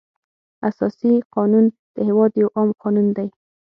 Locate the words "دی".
3.17-3.27